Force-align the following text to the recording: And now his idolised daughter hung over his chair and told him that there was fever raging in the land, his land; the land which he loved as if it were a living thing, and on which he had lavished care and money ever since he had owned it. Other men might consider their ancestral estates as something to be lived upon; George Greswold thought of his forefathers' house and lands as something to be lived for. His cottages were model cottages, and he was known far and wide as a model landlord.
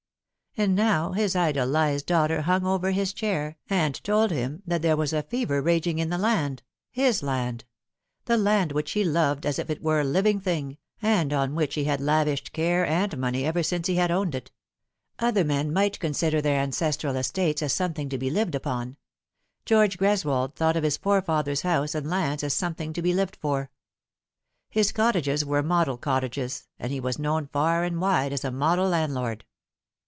And 0.57 0.75
now 0.75 1.13
his 1.13 1.33
idolised 1.33 2.07
daughter 2.07 2.41
hung 2.41 2.65
over 2.65 2.91
his 2.91 3.13
chair 3.13 3.55
and 3.69 3.95
told 4.03 4.31
him 4.31 4.61
that 4.67 4.81
there 4.81 4.97
was 4.97 5.13
fever 5.29 5.61
raging 5.61 5.97
in 5.97 6.09
the 6.09 6.17
land, 6.17 6.61
his 6.89 7.23
land; 7.23 7.63
the 8.25 8.35
land 8.35 8.73
which 8.73 8.91
he 8.91 9.05
loved 9.05 9.45
as 9.45 9.59
if 9.59 9.69
it 9.69 9.81
were 9.81 10.01
a 10.01 10.03
living 10.03 10.41
thing, 10.41 10.77
and 11.01 11.31
on 11.31 11.55
which 11.55 11.75
he 11.75 11.85
had 11.85 12.01
lavished 12.01 12.51
care 12.51 12.85
and 12.85 13.17
money 13.17 13.45
ever 13.45 13.63
since 13.63 13.87
he 13.87 13.95
had 13.95 14.11
owned 14.11 14.35
it. 14.35 14.51
Other 15.19 15.45
men 15.45 15.71
might 15.71 16.01
consider 16.01 16.41
their 16.41 16.59
ancestral 16.59 17.15
estates 17.15 17.61
as 17.61 17.71
something 17.71 18.09
to 18.09 18.17
be 18.17 18.29
lived 18.29 18.53
upon; 18.53 18.97
George 19.63 19.97
Greswold 19.97 20.55
thought 20.57 20.75
of 20.75 20.83
his 20.83 20.97
forefathers' 20.97 21.61
house 21.61 21.95
and 21.95 22.09
lands 22.09 22.43
as 22.43 22.53
something 22.53 22.91
to 22.91 23.01
be 23.01 23.13
lived 23.13 23.37
for. 23.37 23.71
His 24.69 24.91
cottages 24.91 25.45
were 25.45 25.63
model 25.63 25.97
cottages, 25.97 26.67
and 26.77 26.91
he 26.91 26.99
was 26.99 27.17
known 27.17 27.47
far 27.47 27.85
and 27.85 28.01
wide 28.01 28.33
as 28.33 28.43
a 28.43 28.51
model 28.51 28.89
landlord. 28.89 29.45